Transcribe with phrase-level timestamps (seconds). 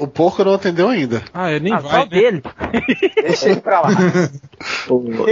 [0.00, 1.22] O porco não atendeu ainda.
[1.32, 1.90] Ah, ele nem Ah, vai.
[1.90, 2.06] só né?
[2.06, 2.42] dele.
[3.22, 3.88] Deixa ele pra lá.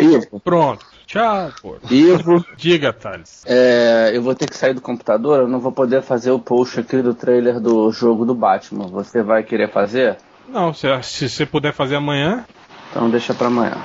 [0.01, 0.85] Ivo, Pronto.
[1.07, 1.93] Tchau, porco.
[1.93, 3.43] Ivo, Diga, Thales.
[3.47, 6.79] é, eu vou ter que sair do computador, eu não vou poder fazer o post
[6.81, 8.87] aqui do trailer do jogo do Batman.
[8.89, 10.19] Você vai querer fazer?
[10.49, 12.45] Não, se, se você puder fazer amanhã,
[12.91, 13.77] Então deixa pra amanhã.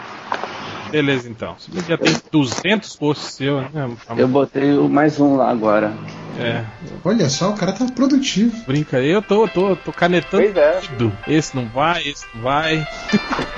[0.92, 1.56] beleza então.
[1.58, 3.90] Se que já tem 200 posts seu, né?
[4.18, 5.94] Eu botei mais um lá agora.
[6.40, 6.64] É,
[7.06, 8.56] Olha só, o cara tá produtivo.
[8.66, 9.10] brinca aí.
[9.12, 10.82] Eu tô, tô, tô canetando Pois é.
[10.82, 11.16] tudo.
[11.28, 12.76] Esse não vai, esse não vai.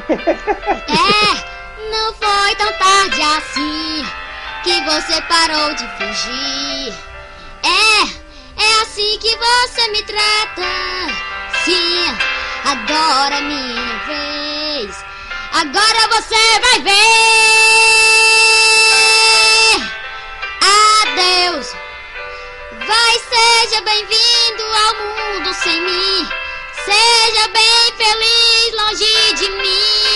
[0.07, 4.05] É, não foi tão tarde assim
[4.63, 6.93] que você parou de fugir.
[7.63, 8.03] É,
[8.61, 10.67] é assim que você me trata.
[11.63, 12.05] Sim,
[12.65, 15.03] agora é minha vez.
[15.53, 16.95] Agora você vai ver.
[21.01, 21.74] Adeus.
[22.87, 26.27] Vai, seja bem-vindo ao mundo sem mim.
[26.85, 30.14] Seja bem feliz longe de mim.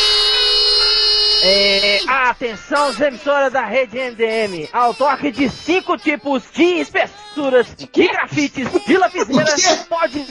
[1.41, 4.67] É, atenção, as emissoras da rede MDM.
[4.73, 9.79] Ao toque de cinco tipos de espessuras de grafites de lapiseira, O quê?
[9.89, 10.25] pode.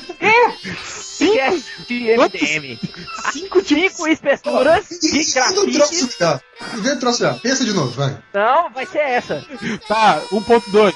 [0.87, 2.79] Cinco de MDM.
[3.33, 5.35] Cinco Cinco espessuras de Isso
[5.73, 6.17] grafites.
[6.75, 7.41] Vê o troço melhor.
[7.41, 8.19] Pensa de novo, vai.
[8.35, 9.45] Não, vai ser essa.
[9.87, 10.93] Tá, 1.2.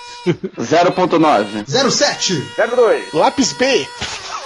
[0.58, 1.90] 0.9.
[1.90, 2.42] 07.
[2.76, 3.12] 02.
[3.14, 3.86] Lápis B!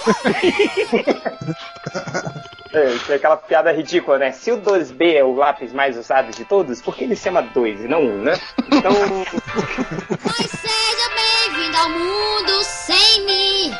[2.77, 4.31] É, aquela piada ridícula, né?
[4.31, 7.41] Se o 2B é o lápis mais usado de todos, por que ele se chama
[7.41, 8.33] 2 e não 1, né?
[8.71, 8.91] Então,
[10.21, 13.73] Pois seja bem-vindo ao mundo sem mim.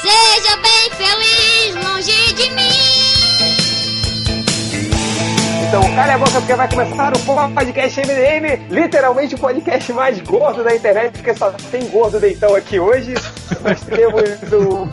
[0.00, 2.94] Seja bem feliz longe de mim.
[5.68, 10.64] então cala a boca porque vai começar o podcast MDM, literalmente o podcast mais gordo
[10.64, 13.12] da internet, porque só tem gordo deitão aqui hoje.
[13.62, 14.86] Nós temos o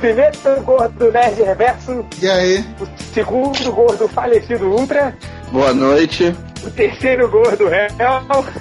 [0.00, 2.64] primeiro gordo Nerd Reverso, E aí?
[2.80, 5.16] o segundo gordo falecido Ultra,
[5.50, 6.34] Boa noite.
[6.64, 7.90] o terceiro gordo Hell,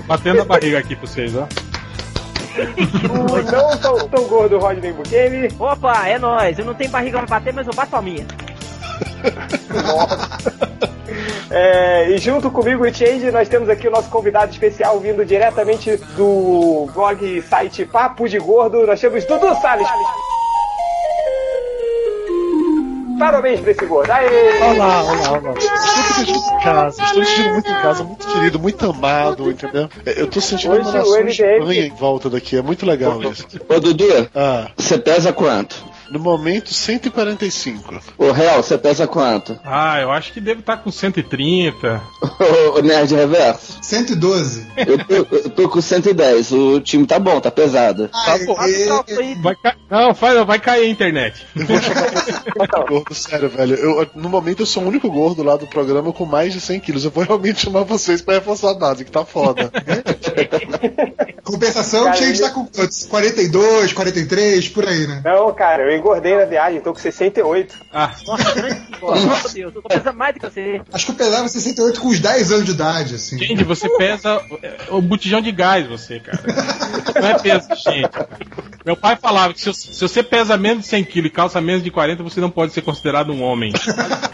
[0.05, 1.47] Batendo a barriga aqui pra vocês, ó.
[3.09, 6.59] o não tão, tão gordo Rodney Bukemi, Opa, é nóis.
[6.59, 8.25] Eu não tenho barriga pra bater, mas eu bato a minha.
[11.55, 15.97] É, e junto comigo e Change, nós temos aqui o nosso convidado especial vindo diretamente
[16.17, 18.87] do blog site Papo de Gordo.
[18.87, 19.87] Nós temos Dudu Salles.
[23.23, 24.11] Parabéns pra esse gordo.
[24.11, 24.59] Aê!
[24.75, 25.53] Olá, olá, olá.
[25.57, 29.49] Estou me sentindo em casa, estou me sentindo muito em casa, muito querido, muito amado,
[29.49, 29.89] entendeu?
[30.05, 33.47] Eu tô sentindo uma nação MDM estranha em volta daqui, é muito legal isso.
[33.69, 35.92] Ô Dudu, Ah, você pesa quanto?
[36.13, 37.99] No momento 145.
[38.19, 39.59] Ô Real, você pesa quanto?
[39.65, 42.01] Ah, eu acho que deve estar com 130.
[42.75, 43.79] Ô Nerd Reverso?
[43.81, 44.67] 112.
[44.77, 46.51] Eu tô, eu tô com 110.
[46.51, 48.07] O time tá bom, tá pesado.
[48.09, 48.55] Tá bom.
[48.59, 48.87] Aê.
[49.41, 49.75] Vai ca...
[49.89, 51.45] Não, faz, vai cair a internet.
[52.87, 53.75] Gordo, sério, velho.
[53.75, 56.79] Eu, no momento eu sou o único gordo lá do programa com mais de 100
[56.79, 57.05] quilos.
[57.05, 59.71] Eu vou realmente chamar vocês pra reforçar a base, que tá foda.
[61.43, 63.05] Compensação, Cara, o Change ele- tá com quantos?
[63.05, 65.21] 42, 43, por aí, né?
[65.25, 67.75] Não, cara, eu engordei na viagem, tô com 68.
[67.93, 68.83] Ah, Nossa, grande.
[69.01, 70.81] Meu Deus, eu tô pensando mais do que você.
[70.91, 73.37] Acho que eu pesava 68 com uns 10 anos de idade, assim.
[73.37, 74.41] gente, você pesa
[74.89, 76.39] o botijão de gás, você, cara.
[77.21, 78.09] Não é peso, gente.
[78.85, 81.83] Meu pai falava que se, se você pesa menos de 100 kg e calça menos
[81.83, 83.71] de 40, você não pode ser considerado um homem.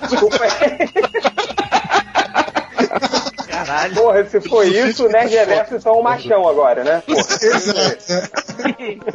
[0.09, 0.39] Desculpa.
[3.47, 3.95] Caralho.
[3.95, 7.03] Porra, se for isso, o Nerd Reverso é só um machão agora, né?
[7.05, 7.37] Porra.
[7.41, 8.48] Exato.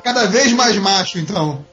[0.03, 1.65] Cada vez mais macho, então.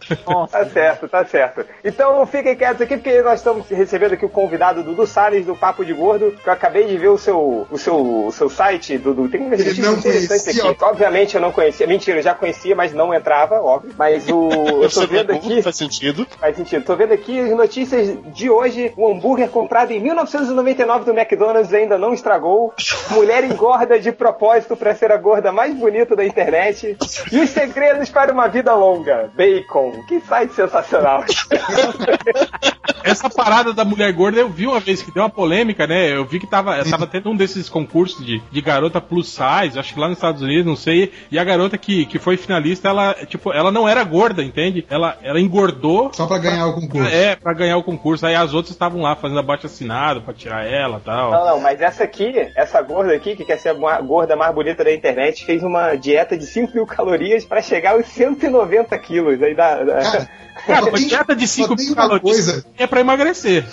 [0.49, 1.65] Tá certo, tá certo.
[1.83, 5.83] Então fiquem quietos aqui, porque nós estamos recebendo aqui o convidado Dudu Salles do Papo
[5.85, 9.27] de Gordo, que eu acabei de ver o seu, o seu, o seu site, Dudu.
[9.29, 10.83] Tem notícias não interessantes conhecia, aqui.
[10.83, 11.85] Obviamente eu não conhecia.
[11.87, 13.93] Mentira, eu já conhecia, mas não entrava, óbvio.
[13.97, 14.49] Mas o.
[14.81, 15.61] Eu tô Você vendo é aqui.
[15.61, 16.25] faz sentido.
[16.39, 16.83] Faz sentido.
[16.83, 18.91] Tô vendo aqui as notícias de hoje.
[18.97, 22.73] O hambúrguer comprado em 1999 do McDonald's ainda não estragou.
[23.11, 26.97] Mulher engorda de propósito pra ser a gorda mais bonita da internet.
[27.31, 29.31] E os segredos para uma vida longa.
[29.35, 30.03] Bacon.
[30.07, 31.23] Que site sensacional.
[33.03, 36.13] Essa parada da mulher gorda eu vi uma vez que deu uma polêmica, né?
[36.15, 39.93] Eu vi que tava, tava tendo um desses concursos de, de garota plus size, acho
[39.93, 41.11] que lá nos Estados Unidos, não sei.
[41.31, 44.85] E a garota que, que foi finalista, ela, tipo, ela não era gorda, entende?
[44.89, 46.11] Ela, ela engordou.
[46.13, 47.09] Só pra ganhar o concurso.
[47.13, 48.25] É, pra ganhar o concurso.
[48.25, 51.31] Aí as outras estavam lá fazendo abaixo assinado pra tirar ela e tal.
[51.31, 54.83] Não, não, mas essa aqui, essa gorda aqui, que quer ser a gorda mais bonita
[54.83, 59.41] da internet, fez uma dieta de 5 mil calorias pra chegar aos 190 quilos.
[59.41, 59.83] Aí dá.
[59.83, 60.29] dá- Cara,
[60.67, 62.65] Cara, só uma tem- dieta de só 5 tem mil calorias coisa.
[62.77, 63.65] é pra emagrecer.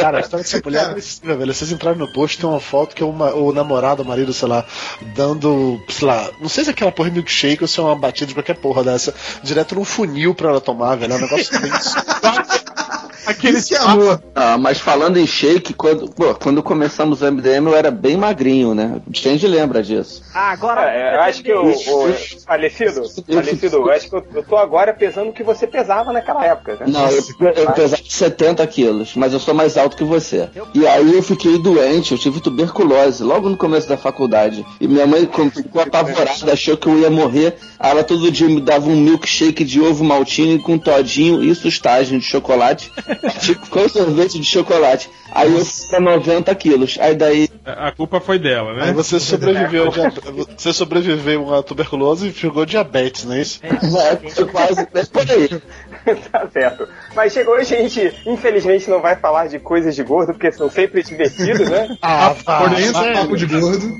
[0.00, 1.54] Cara, a história dessa mulher é agressiva, velho.
[1.54, 4.48] Vocês entraram no post, tem uma foto que é uma, o namorado, o marido, sei
[4.48, 4.64] lá,
[5.14, 8.26] dando, sei lá, não sei se é aquela porra milkshake ou se é uma batida
[8.26, 11.12] de qualquer porra dessa, direto num funil pra ela tomar, velho.
[11.12, 11.70] É um negócio bem
[13.28, 14.22] Aquele Isso é amor.
[14.34, 18.74] Ah, mas falando em shake, quando, pô, quando começamos o MDM eu era bem magrinho,
[18.74, 19.02] né?
[19.06, 20.22] O Change lembra disso.
[20.32, 20.90] Ah, agora.
[20.90, 21.74] É, eu acho que o, o
[22.46, 26.42] falecido, falecido, eu acho que eu, eu tô agora pesando o que você pesava naquela
[26.46, 26.86] época, né?
[26.88, 27.22] Não, eu,
[27.54, 30.48] eu pesava 70 quilos, mas eu sou mais alto que você.
[30.72, 34.64] E aí eu fiquei doente, eu tive tuberculose logo no começo da faculdade.
[34.80, 37.56] E minha mãe quando ficou apavorada, achou que eu ia morrer.
[37.78, 42.24] Ela todo dia me dava um milkshake de ovo maltine com todinho e sustagem de
[42.24, 42.90] chocolate,
[43.70, 45.10] com sorvete de chocolate.
[45.32, 46.96] Aí eu fui pra 90 quilos.
[47.00, 48.92] Aí daí A culpa foi dela, Aí né?
[48.92, 50.12] você sobreviveu, dia-
[50.56, 53.60] você sobreviveu a tuberculose e ficou diabetes, não é isso?
[53.64, 55.48] é, foi quase é por aí.
[56.30, 56.88] tá certo.
[57.18, 61.02] Mas chegou a gente, infelizmente, não vai falar de coisas de gordo, porque são sempre
[61.02, 61.88] divertidos, né?
[62.00, 63.12] Ah, vá, Pensa vai.
[63.12, 63.96] papo de gordo.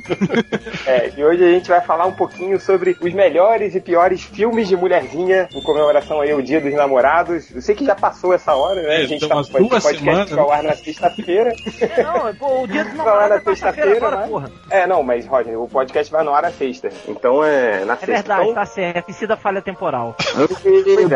[0.86, 4.68] É, e hoje a gente vai falar um pouquinho sobre os melhores e piores filmes
[4.68, 7.52] de mulherzinha, em comemoração aí ao Dia dos Namorados.
[7.54, 9.00] Eu sei que já passou essa hora, né?
[9.00, 11.52] É, a gente tá umas com esse duas podcast semanas, vai ao ar na sexta-feira.
[11.80, 14.26] É, não, pô, o dia dos Vai ao ar namorados na é sexta-feira, né?
[14.28, 14.50] porra.
[14.70, 16.88] É, não, mas, Roger, o podcast vai no ar na sexta.
[17.08, 18.06] Então é na É sexta.
[18.06, 19.10] verdade, Então, tá certo.
[19.10, 20.14] E da falha temporal.
[20.38, 21.12] Pois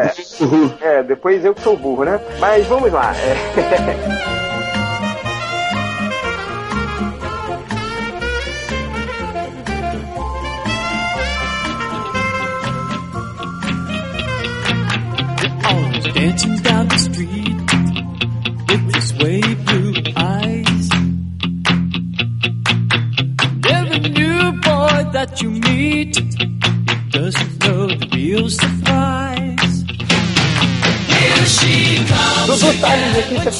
[0.82, 0.98] é.
[0.98, 2.20] É, depois eu que sou burro, né?
[2.40, 3.14] Mas vamos lá.
[3.16, 4.32] É...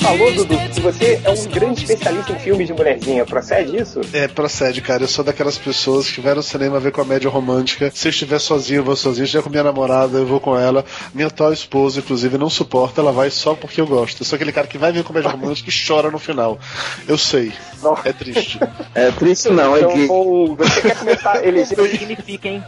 [0.02, 3.24] falou, Dudu, que você é um grande especialista em filmes de mulherzinha.
[3.24, 4.00] Procede isso?
[4.12, 5.04] É, procede, cara.
[5.04, 7.90] Eu sou daquelas pessoas que vai no cinema ver comédia romântica.
[7.94, 9.24] Se eu estiver sozinho, eu vou sozinho.
[9.26, 10.84] Se estiver com minha namorada, eu vou com ela.
[11.14, 13.00] Minha atual esposa, inclusive, não suporta.
[13.00, 14.22] Ela vai só porque eu gosto.
[14.22, 16.58] Eu sou aquele cara que vai ver comédia romântica e chora no final.
[17.06, 17.52] Eu sei.
[17.82, 18.08] Nossa.
[18.08, 18.58] É triste.
[18.94, 22.62] É triste não, é Então, que bom, você quer começar a eleger Isso significa, hein?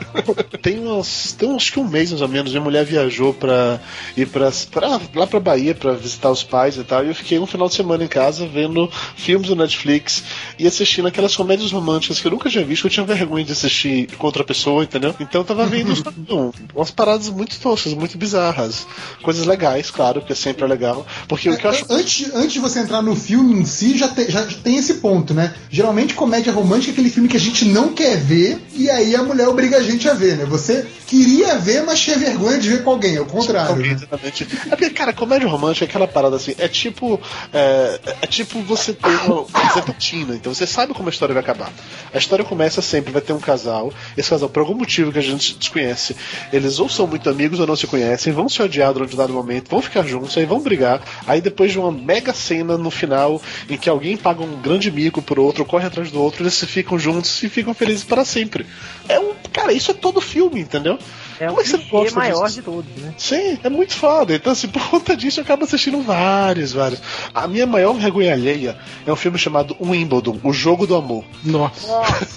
[0.62, 3.78] Tem uns, tem uns que um mês mais ou menos, minha mulher viajou pra
[4.16, 7.04] ir pra, pra- lá pra Bahia pra visitar os pais e tal.
[7.04, 10.22] E eu fiquei um final de semana em casa vendo filmes do Netflix
[10.58, 13.52] e assistindo aquelas comédias românticas que eu nunca tinha visto, que eu tinha vergonha de
[13.52, 15.14] assistir com outra pessoa, entendeu?
[15.18, 15.92] Então eu tava vendo
[16.28, 18.86] um, umas paradas muito toscas, muito bizarras.
[19.22, 21.06] Coisas legais, claro, porque sempre é legal.
[21.26, 21.86] Porque o que eu acho.
[21.90, 25.32] Antes, antes de você entrar no filme em si, já, te- já tem esse ponto,
[25.32, 25.54] né?
[25.70, 29.22] Geralmente comédia romântica é aquele filme que a gente não quer ver e aí a
[29.22, 30.44] mulher obriga a gente a ver, né?
[30.44, 33.70] Você queria ver, mas tinha vergonha de ver com alguém, é o contrário.
[33.70, 33.94] Alguém, Né?
[33.94, 34.46] exatamente.
[34.66, 37.13] É porque, cara, comédia romântica é aquela parada assim, é tipo.
[37.52, 39.46] É, é tipo você ter uma
[39.80, 41.72] rotina, então você sabe como a história vai acabar.
[42.12, 45.22] A história começa sempre, vai ter um casal, esse casal, por algum motivo que a
[45.22, 46.16] gente desconhece,
[46.52, 49.32] eles ou são muito amigos ou não se conhecem, vão se odiar durante um dado
[49.32, 53.40] momento, vão ficar juntos, aí vão brigar, aí depois de uma mega cena no final,
[53.68, 56.66] em que alguém paga um grande mico por outro, corre atrás do outro, eles se
[56.66, 58.66] ficam juntos e ficam felizes para sempre.
[59.08, 59.34] É um.
[59.52, 60.98] Cara, isso é todo filme, entendeu?
[61.40, 62.54] É o é clichê gosta maior disso?
[62.56, 63.14] de todos, né?
[63.18, 64.34] Sim, é muito foda.
[64.34, 67.00] Então, assim, por conta disso, eu acabo assistindo vários, vários.
[67.34, 68.76] A minha maior vergonha alheia
[69.06, 71.24] é um filme chamado Wimbledon, O Jogo do Amor.
[71.44, 71.88] Nossa.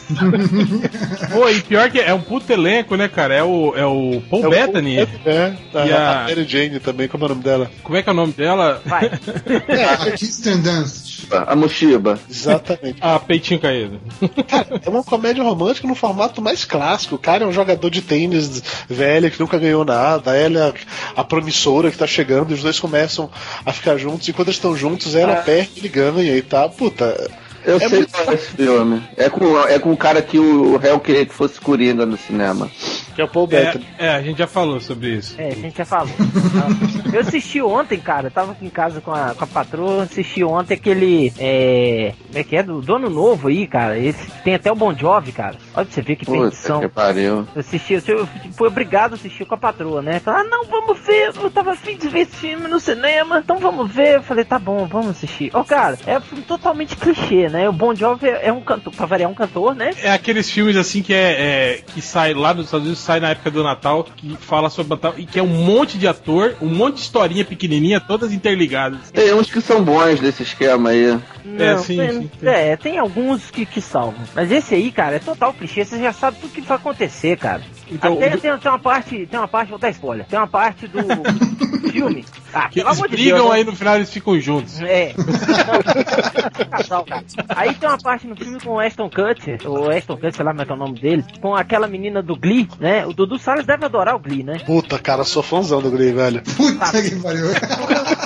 [1.31, 3.33] Pô, e pior que é um puto elenco, né, cara?
[3.35, 4.97] É o, é o Paul É o Bettany.
[5.25, 7.71] É, a, E a- a Mary Jane também, como é o nome dela?
[7.83, 8.81] Como é que é o nome dela?
[8.85, 9.11] Vai.
[9.67, 11.06] É, a Kirsten Dunst.
[11.31, 12.19] A Mushiba.
[12.29, 12.97] Exatamente.
[13.01, 13.99] Ah, Peitinho Caído.
[14.47, 17.15] Cara, é uma comédia romântica no formato mais clássico.
[17.15, 20.35] O cara é um jogador de tênis velho que nunca ganhou nada.
[20.35, 20.73] Ela é
[21.15, 22.51] a promissora que tá chegando.
[22.51, 23.29] E os dois começam
[23.65, 24.27] a ficar juntos.
[24.27, 26.67] E quando eles estão juntos, ela perde, ele ganha e tá.
[26.69, 27.29] Puta.
[27.65, 29.03] Eu É sei muito- qual é esse filme.
[29.17, 32.69] É com, é com o cara que o réu queria que fosse Coringa no cinema.
[33.17, 33.85] Que é o Paul É, Bettany.
[33.97, 35.33] é, a gente já falou sobre isso.
[35.39, 36.13] É, a gente já falou.
[37.11, 38.27] Eu assisti ontem, cara.
[38.27, 40.03] Eu tava aqui em casa com a, com a patroa.
[40.03, 41.33] Assisti ontem aquele.
[41.39, 42.13] É.
[42.27, 42.61] Como é que é?
[42.61, 43.97] Do Dono Novo aí, cara.
[43.97, 45.55] Esse tem até o Bon Jovi, cara.
[45.73, 46.79] Olha pra você ver que Puta perdição.
[46.79, 47.47] que pariu.
[47.55, 50.19] Eu assisti, eu eu fui obrigado a assistir com a patroa, né?
[50.19, 53.57] Falei, ah, não, vamos ver, eu tava afim de ver esse filme no cinema, então
[53.57, 54.15] vamos ver.
[54.17, 55.49] Eu falei, tá bom, vamos assistir.
[55.53, 57.67] Ó, cara, é um filme totalmente clichê, né?
[57.67, 59.91] O Bon Jovi é é um cantor, pra variar, um cantor, né?
[60.01, 63.29] É aqueles filmes assim que é, é- que sai lá dos Estados Unidos, sai na
[63.29, 66.67] época do Natal, que fala sobre Natal e que é um monte de ator, um
[66.67, 69.11] monte de historinha pequenininha, todas interligadas.
[69.11, 71.17] Tem uns que são bons desse esquema aí.
[71.47, 72.47] Não, sim, tem, sim, sim.
[72.47, 74.21] é, tem alguns que, que salvam.
[74.35, 75.85] Mas esse aí, cara, é total clichê.
[75.85, 77.61] Você já sabe tudo que vai acontecer, cara.
[77.89, 80.25] Então, Até o- tem, tem uma parte, tem uma parte, vou dar spoiler.
[80.27, 80.99] Tem uma parte do
[81.91, 82.25] filme.
[82.53, 83.55] Ah, Que eles brigam Deus, né?
[83.55, 84.81] aí no final eles ficam juntos.
[84.81, 85.13] É.
[86.69, 87.23] Casal, cara.
[87.49, 90.51] Aí tem uma parte no filme com o Ashton Kutcher, ou Ashton Kutcher, sei lá
[90.51, 93.05] como é que é o nome dele, com aquela menina do Glee, né?
[93.05, 94.59] O Dudu Salles deve adorar o Glee, né?
[94.65, 96.41] Puta, cara, sou fãzão do Glee, velho.
[96.55, 97.45] Puta que pariu.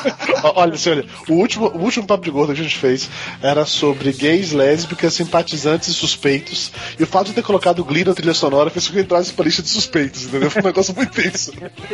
[0.43, 3.09] Olha, olha, o último, o último papo de gordo que a gente fez
[3.41, 6.71] era sobre gays, lésbicas, simpatizantes e suspeitos.
[6.99, 9.31] E o fato de ter colocado o Glee na trilha sonora fez com que entrasse
[9.33, 10.49] pra lista de suspeitos, entendeu?
[10.49, 11.53] Foi um negócio muito tenso.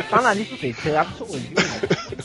[0.09, 1.13] Tá na lista, você você abre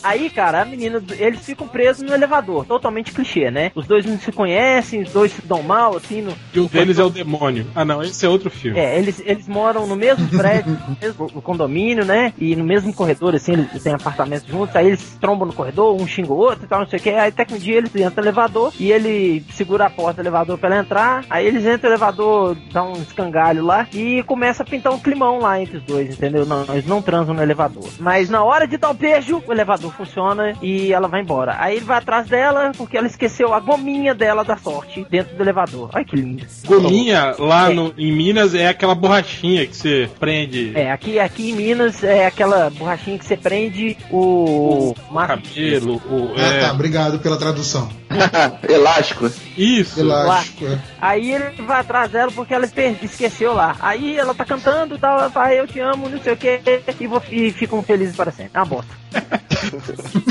[0.02, 3.72] Aí, cara, a menina, eles ficam presos no elevador, totalmente clichê, né?
[3.74, 6.98] Os dois não se conhecem, os dois se dão mal, assim, no, E um deles
[6.98, 7.66] é o demônio.
[7.74, 8.78] Ah, não, esse é outro filme.
[8.78, 12.32] É, eles, eles moram no mesmo prédio, no mesmo condomínio, né?
[12.38, 16.06] E no mesmo corredor, assim, eles têm apartamentos juntos, aí eles trombam no corredor, um
[16.06, 17.10] xinga o outro e tal, não sei o que.
[17.10, 20.26] Aí até que um dia eles entram no elevador e ele segura a porta do
[20.26, 21.24] elevador pra ela entrar.
[21.28, 25.38] Aí eles entram no elevador, dá um escangalho lá e começa a pintar um climão
[25.38, 26.46] lá entre os dois, entendeu?
[26.46, 27.88] Não, eles não transam no elevador.
[27.98, 31.56] Mas na hora de dar o beijo, o elevador funciona e ela vai embora.
[31.58, 35.42] Aí ele vai atrás dela porque ela esqueceu a gominha dela da sorte dentro do
[35.42, 35.90] elevador.
[35.92, 36.44] Ai que lindo.
[36.66, 37.74] Gominha, lá É.
[37.74, 42.26] no, em Minas, é aquela borrachinha que você prende É, aqui, aqui em Minas é
[42.26, 44.94] aquela borrachinha que você prende o, o
[45.26, 45.96] cabelo.
[46.06, 47.88] O, Ah, é, tá, obrigado pela tradução.
[48.68, 49.30] Elástico.
[49.56, 50.00] Isso.
[50.00, 50.66] Elástico.
[50.66, 50.78] é.
[51.00, 52.66] Aí ele vai atrás dela porque ela
[53.02, 53.76] esqueceu lá.
[53.80, 56.60] Aí ela tá cantando e tal, ela fala, eu te amo, não sei o que,
[57.00, 58.52] e, vou- e ficam felizes para sempre.
[58.54, 58.92] É uma bosta.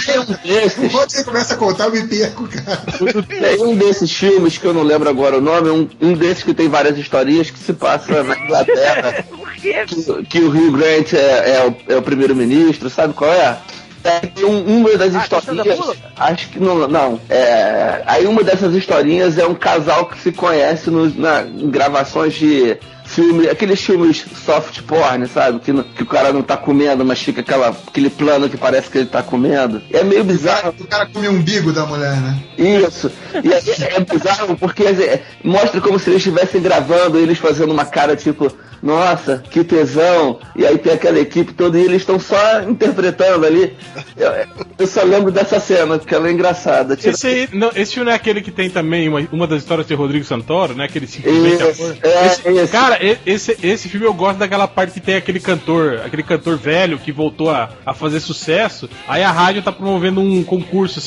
[0.05, 2.81] Tem um desses, Quando você começa a contar, eu me perco, cara.
[3.27, 6.53] tem um desses filmes que eu não lembro agora o nome, um, um desses que
[6.53, 9.25] tem várias historinhas que se passa na Inglaterra.
[9.61, 13.59] Que, que o Rio Grant é, é o, é o primeiro-ministro, sabe qual é?
[14.03, 15.79] É, Tem um, uma das Ah, historinhas.
[16.17, 16.87] Acho que não.
[16.87, 21.69] não é, aí uma dessas historinhas é um casal que se conhece nos, na, em
[21.69, 22.75] gravações de
[23.13, 25.59] filme, aqueles filmes soft porn, sabe?
[25.59, 28.89] Que, não- que o cara não tá comendo, mas fica aquela, aquele plano que parece
[28.89, 29.81] que ele tá comendo.
[29.91, 30.73] É meio bizarro.
[30.79, 32.37] O cara come o umbigo da mulher, né?
[32.57, 33.11] Isso.
[33.43, 33.61] E aí
[33.95, 38.51] é bizarro porque é, mostra como se eles estivessem gravando, eles fazendo uma cara tipo,
[38.81, 40.39] nossa, que tesão.
[40.55, 43.75] E aí tem aquela equipe toda e eles estão só interpretando ali.
[44.17, 44.31] Eu,
[44.79, 46.95] eu só lembro dessa cena, porque ela é engraçada.
[46.95, 49.61] Tira- Esse, aí, não, esse filme não é aquele que tem também uma, uma das
[49.61, 50.85] histórias de Rodrigo Santoro, né?
[50.85, 51.97] Aquele simplesmente Isso, amor.
[52.03, 52.71] é, Esse-.
[52.71, 56.99] Cara, esse, esse filme eu gosto daquela parte que tem aquele cantor, aquele cantor velho
[56.99, 58.89] que voltou a, a fazer sucesso.
[59.07, 60.99] Aí a rádio tá promovendo um concurso